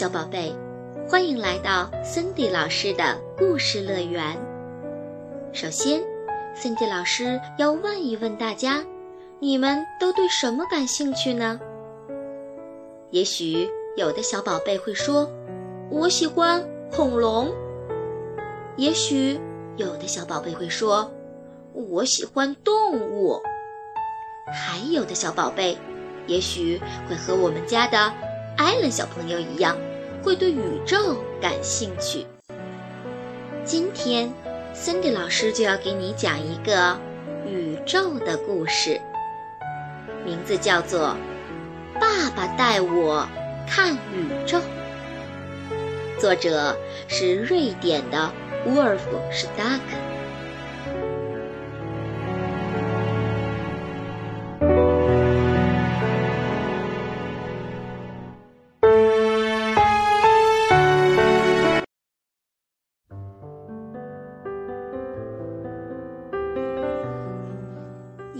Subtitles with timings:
[0.00, 0.50] 小宝贝，
[1.06, 4.34] 欢迎来到森迪老师的故事乐园。
[5.52, 6.02] 首先，
[6.54, 8.82] 森迪老师要问一问大家：
[9.40, 11.60] 你们都对什么感兴趣呢？
[13.10, 15.30] 也许有的小宝贝会说
[15.92, 17.52] ：“我喜欢恐龙。”
[18.78, 19.38] 也许
[19.76, 21.10] 有的小宝贝会说
[21.76, 23.38] ：“我喜欢动物。”
[24.50, 25.76] 还有的小宝贝，
[26.26, 28.10] 也许会和我们家的
[28.56, 29.76] 艾伦小朋友一样，
[30.22, 32.26] 会对宇宙感兴趣。
[33.64, 34.32] 今天，
[34.74, 36.98] 森迪老师就要给你讲一个
[37.46, 39.00] 宇宙的故事，
[40.24, 41.16] 名字叫做
[42.00, 43.26] 《爸爸带我
[43.66, 44.58] 看宇宙》，
[46.18, 46.76] 作者
[47.08, 48.30] 是瑞典的
[48.66, 50.09] 沃尔夫·史达克。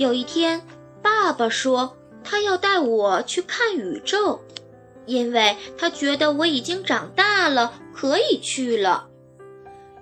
[0.00, 0.62] 有一天，
[1.02, 4.40] 爸爸说他要带我去看宇宙，
[5.04, 9.10] 因为他觉得我已经长大了，可以去了。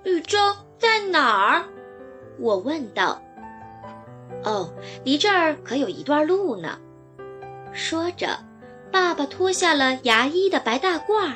[0.04, 0.38] 宇宙
[0.78, 1.64] 在哪儿？
[2.38, 3.20] 我问道。
[4.44, 6.78] 哦，离这儿可有一段路呢。
[7.72, 8.38] 说着，
[8.92, 11.32] 爸爸脱下了牙医的白大褂，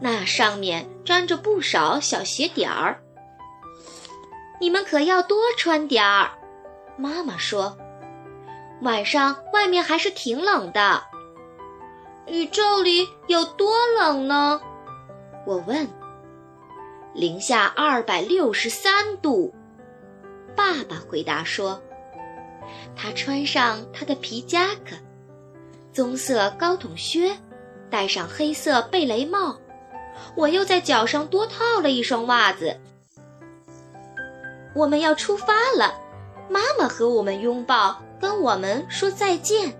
[0.00, 3.00] 那上面沾着不少小血点儿。
[4.60, 6.32] 你们可要多穿点儿，
[6.98, 7.74] 妈妈说。
[8.82, 11.02] 晚上外面还是挺冷的，
[12.26, 14.60] 宇宙里有多冷呢？
[15.46, 15.88] 我问。
[17.14, 19.54] 零下二百六十三度，
[20.54, 21.80] 爸爸回答说。
[22.94, 24.96] 他穿上他的皮夹克，
[25.92, 27.34] 棕色高筒靴，
[27.88, 29.56] 戴上黑色贝雷帽。
[30.34, 32.78] 我又在脚上多套了一双袜子。
[34.74, 35.94] 我们要出发了，
[36.50, 37.98] 妈妈和我们拥抱。
[38.20, 39.74] 跟我们说再见，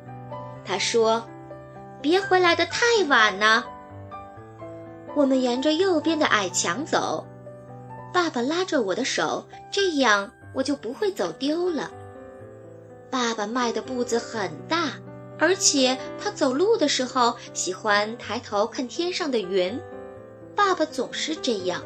[0.64, 1.26] 他说
[2.02, 3.64] ：“别回来的太晚呢。”
[5.16, 7.26] 我们沿着右边的矮墙走，
[8.12, 11.90] 爸爸拉着我的手，这样我就不会走丢了。
[13.10, 14.92] 爸爸迈的步子很大，
[15.38, 19.80] 而且他走路的时候喜欢抬头看天上的云。
[20.54, 21.82] 爸爸总是这样。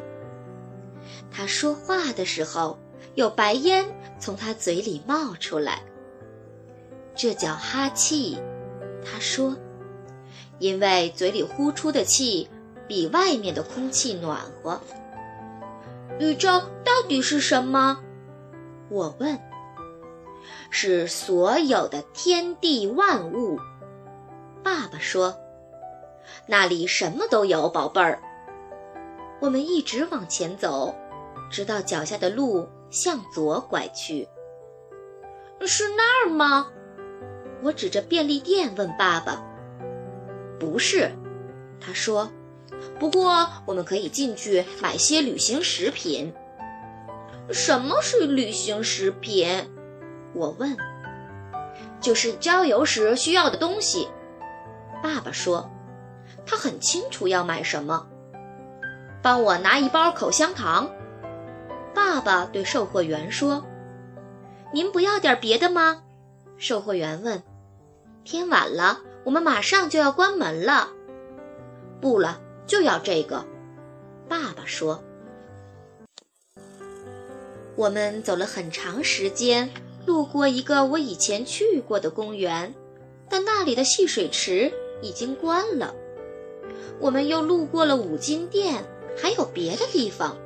[1.31, 2.77] 他说话的时候，
[3.15, 3.85] 有白烟
[4.19, 5.81] 从他嘴里冒出来。
[7.15, 8.37] 这叫哈气，
[9.03, 9.55] 他说，
[10.59, 12.49] 因为嘴里呼出的气
[12.87, 14.79] 比外面的空气暖和。
[16.19, 17.99] 宇宙到底是什么？
[18.89, 19.39] 我问。
[20.69, 23.59] 是所有的天地万物。
[24.63, 25.35] 爸爸说，
[26.47, 28.21] 那里什么都有，宝贝儿。
[29.41, 30.95] 我们一直往前走，
[31.51, 34.27] 直到脚下的路向左拐去。
[35.65, 36.67] 是那儿吗？
[37.61, 39.43] 我指着便利店问爸爸
[40.59, 41.11] ：“不是。”
[41.79, 42.31] 他说
[42.99, 46.33] ：“不过我们可以进去买些旅行食品。
[47.51, 49.47] ”“什么是旅行食品？”
[50.33, 50.75] 我问。
[52.01, 54.07] “就是郊游时需要的东西。”
[55.01, 55.69] 爸爸说。
[56.45, 58.07] 他很清楚要买什么。
[59.21, 60.89] 帮我拿一包口香糖。”
[61.93, 63.65] 爸爸对售货员说。
[64.73, 66.03] “您不要点别的吗？”
[66.57, 67.41] 售货员问。
[68.23, 70.89] 天晚了，我们马上就要关门了。
[71.99, 73.45] 不了，就要这个。
[74.29, 75.03] 爸爸说。
[77.75, 79.69] 我们走了很长时间，
[80.05, 82.73] 路过一个我以前去过的公园，
[83.27, 84.71] 但那里的戏水池
[85.01, 85.95] 已经关了。
[86.99, 88.83] 我们又路过了五金店，
[89.17, 90.37] 还有别的地方，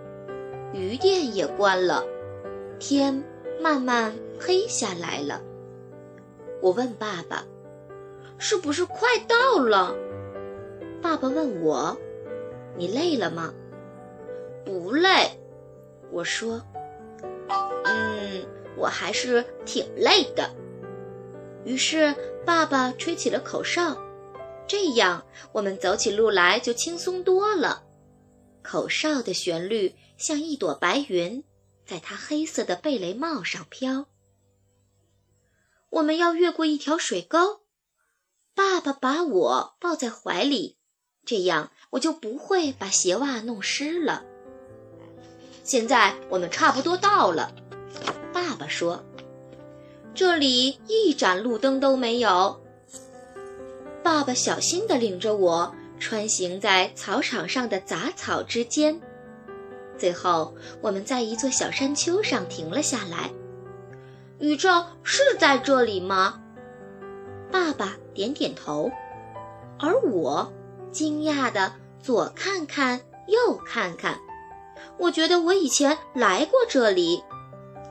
[0.73, 2.05] 鱼店也关了。
[2.79, 3.23] 天
[3.61, 5.41] 慢慢黑下来了。
[6.61, 7.45] 我问爸爸。
[8.37, 9.95] 是不是快到了？
[11.01, 11.97] 爸爸问我
[12.77, 13.53] ：“你累了吗
[14.65, 15.39] ？”“不累。”
[16.11, 16.61] 我说。
[17.85, 18.45] “嗯，
[18.77, 20.49] 我还是挺累的。”
[21.63, 22.15] 于是
[22.45, 23.97] 爸爸吹起了口哨，
[24.67, 27.83] 这样我们走起路来就轻松多了。
[28.61, 31.43] 口哨的旋律像一朵白云，
[31.85, 34.07] 在他黑色的贝雷帽上飘。
[35.89, 37.61] 我们要越过一条水沟。
[38.55, 40.77] 爸爸把我抱在怀里，
[41.25, 44.23] 这样我就不会把鞋袜弄湿了。
[45.63, 47.53] 现在我们差不多到了，
[48.31, 49.03] 爸爸说
[50.15, 52.61] ：“这里一盏路灯都没有。”
[54.01, 59.01] 爸爸小心地领着我穿行在草场上的杂草之间。
[59.97, 63.31] 最后，我们在一座小山丘上停了下来。
[64.39, 66.41] 宇宙是在这里吗？
[67.51, 68.89] 爸爸点点头，
[69.77, 70.51] 而我
[70.91, 71.71] 惊讶的
[72.01, 74.17] 左看看右看看。
[74.97, 77.21] 我觉得我以前来过这里，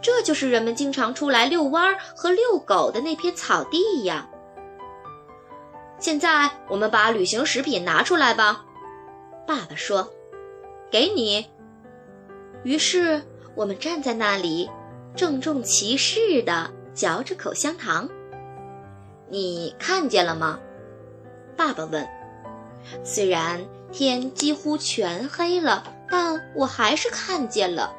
[0.03, 4.29] 这就是人们经常出来遛弯儿和遛狗的那片草地呀。
[5.99, 8.65] 现在我们把旅行食品拿出来吧，
[9.47, 10.11] 爸爸说
[10.91, 11.47] ：“给你。”
[12.65, 13.23] 于是
[13.55, 14.71] 我们站在那里，
[15.15, 18.09] 郑重其事地嚼着口香糖。
[19.35, 20.61] 你看见了吗？
[21.57, 22.07] 爸爸问。
[23.03, 27.93] 虽然天几乎全黑了，但我还是看见了。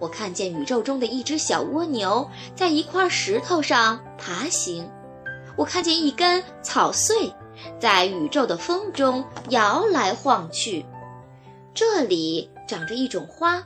[0.00, 4.90] 我看见宇宙中的一只小蜗牛在一块石头上爬行。
[5.56, 7.32] 我看见一根草穗
[7.78, 10.84] 在宇宙的风中摇来晃去。
[11.74, 13.62] 这里长着一种花，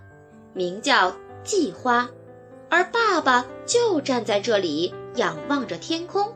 [0.53, 2.11] 名叫蓟花，
[2.69, 6.31] 而爸爸就站在这里仰望着天空。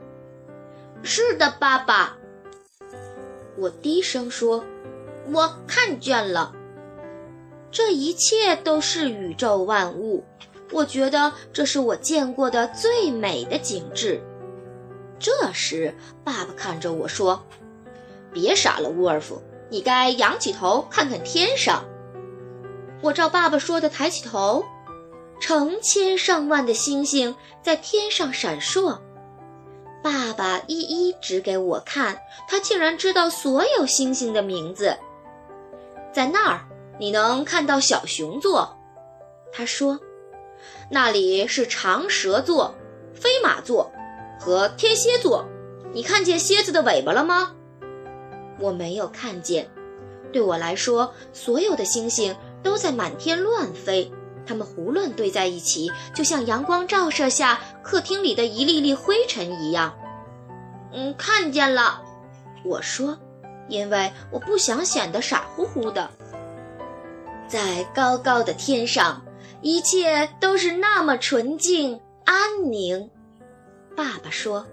[1.04, 2.16] 是的，爸爸。
[3.58, 4.64] 我低声说
[5.30, 6.52] ：“我看见了，
[7.70, 10.24] 这一切都是宇宙万物。
[10.72, 14.20] 我觉得这是我见过的最美的景致。”
[15.20, 17.46] 这时，爸爸看着我说
[18.32, 21.84] ：“别傻了，沃尔夫，你该仰起头看看天上。”
[23.02, 24.64] 我照爸爸说的抬起头，
[25.38, 28.98] 成千上万的星星在天上闪烁。
[30.04, 34.98] 爸爸一一指给我看，他竟然知道所有星星的名字。
[36.12, 36.60] 在那儿，
[37.00, 38.76] 你能看到小熊座，
[39.50, 39.98] 他说，
[40.90, 42.74] 那里是长蛇座、
[43.14, 43.90] 飞马座
[44.38, 45.46] 和天蝎座。
[45.94, 47.54] 你看见蝎子的尾巴了吗？
[48.60, 49.70] 我没有看见。
[50.30, 54.12] 对我来说，所有的星星都在满天乱飞。
[54.46, 59.94] 它们胡乱堆在一起，就像阳光照射下客厅里的一粒粒灰尘一样。
[60.93, 62.02] 嗯，看见了，
[62.64, 63.19] 我说，
[63.69, 66.11] 因为我不想显得傻乎乎的。
[67.49, 69.25] 在高高的天上，
[69.61, 73.11] 一切都是那么纯净安宁。
[73.96, 74.67] 爸爸说，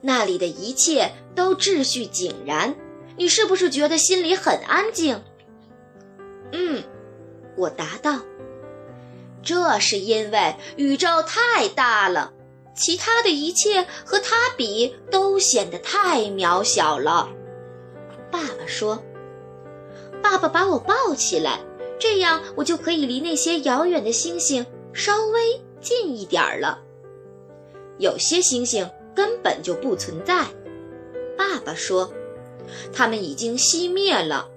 [0.00, 2.74] 那里的一切都秩序井然。
[3.16, 5.22] 你是不是觉得心里很安静？
[6.52, 6.82] 嗯，
[7.56, 8.20] 我答道。
[9.42, 12.32] 这是因为宇宙太大了，
[12.76, 17.28] 其他的一切和它比都显得太渺小了。
[18.30, 19.02] 爸爸说
[20.22, 21.60] ：“爸爸把我抱起来，
[21.98, 26.78] 这样我就可以离那些遥远的星星稍微近一点儿了。
[27.98, 30.46] 有些星星根本就不存在。”
[31.36, 32.12] 爸爸说
[32.94, 34.48] ：“它们已经熄灭了。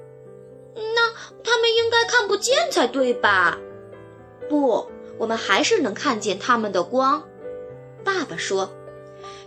[0.76, 1.12] 那
[1.44, 3.58] 它们应该看不见才对吧？”
[4.50, 7.28] 不，我们还是能看见他们的光。
[8.04, 8.72] 爸爸说：“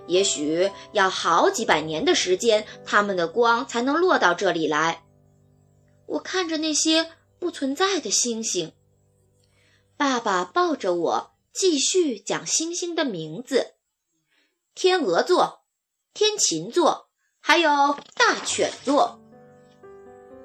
[0.06, 5.05] 也许要好几百年的时间，他们的光才能落到这里来。”
[6.06, 8.73] 我看着那些不存在的星星。
[9.97, 13.75] 爸爸抱着我，继续讲星星的名字：
[14.75, 15.65] 天鹅座、
[16.15, 17.08] 天琴座，
[17.41, 17.69] 还有
[18.15, 19.20] 大犬座。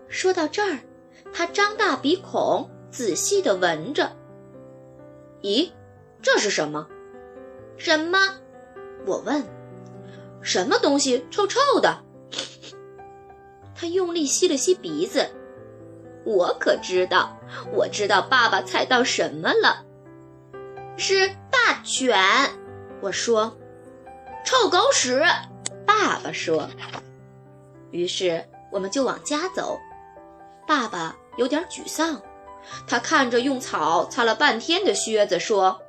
[0.09, 0.79] 说到这儿，
[1.33, 4.15] 他张大鼻孔，仔细地闻着。
[5.43, 5.69] 咦，
[6.21, 6.87] 这是什么？
[7.77, 8.17] 什么？
[9.05, 9.43] 我问。
[10.41, 12.01] 什么东西臭臭的？
[13.75, 15.29] 他用力吸了吸鼻子。
[16.25, 17.37] 我可知道，
[17.73, 19.85] 我知道爸爸猜到什么了。
[20.95, 22.17] 是大犬。
[23.01, 23.57] 我说。
[24.45, 25.21] 臭狗屎。
[25.85, 26.69] 爸爸说。
[27.91, 29.77] 于是我们就往家走。
[30.65, 32.21] 爸爸有点沮丧。
[32.87, 35.81] 他看着用草擦了半天的靴子，说：“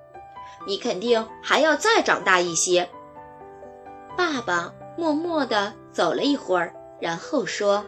[0.66, 2.88] 你肯定还要再长大一些。”
[4.16, 7.84] 爸爸默默地走了一会儿，然后说：“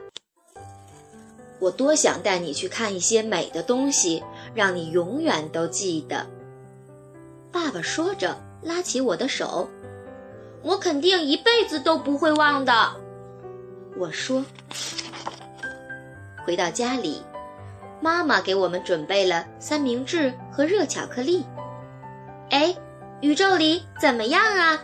[1.60, 4.22] 我多想带你去看一些美的东西，
[4.54, 6.26] 让你永远都记得。”
[7.52, 9.68] 爸爸说着，拉起我的手
[10.62, 12.92] ：“我肯定一辈子都不会忘的。”
[13.96, 14.44] 我说
[16.44, 17.22] ：“回到家里。”
[18.00, 21.44] 妈妈给我们准备了三明治和热巧克力。
[22.50, 22.76] 哎，
[23.20, 24.78] 宇宙里怎么样啊？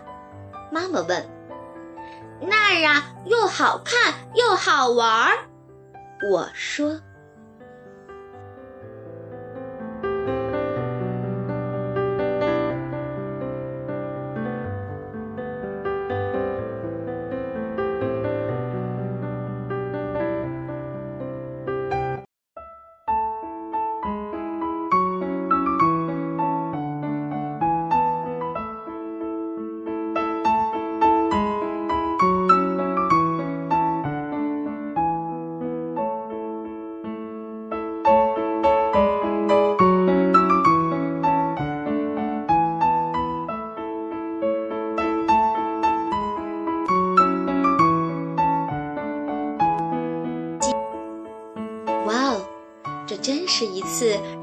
[0.70, 1.28] 妈妈问。
[2.40, 5.46] 那儿啊，又好看又好玩儿。
[6.30, 7.00] 我说。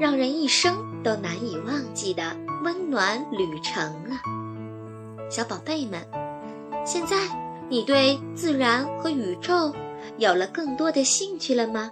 [0.00, 4.16] 让人一生都难以忘记的温暖旅程啊！
[5.28, 6.00] 小宝贝们，
[6.86, 7.18] 现在
[7.68, 9.74] 你对自然和宇宙
[10.16, 11.90] 有了更多的兴趣了吗？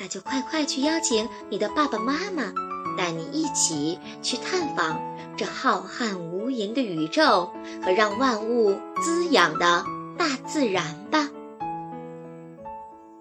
[0.00, 2.50] 那就快快去邀请你的爸爸妈妈，
[2.96, 4.98] 带你一起去探访
[5.36, 7.52] 这浩瀚无垠的宇宙
[7.84, 9.84] 和让万物滋养的
[10.16, 11.28] 大自然吧。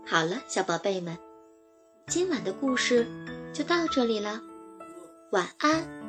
[0.05, 1.17] 好了，小宝贝们，
[2.09, 3.05] 今晚的故事
[3.53, 4.41] 就到这里了，
[5.31, 6.06] 晚安。